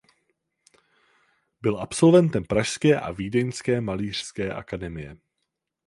Byl 1.61 1.79
absolventem 1.81 2.43
pražské 2.43 2.99
a 2.99 3.11
vídeňské 3.11 3.81
malířské 3.81 4.53
akademie. 4.53 5.17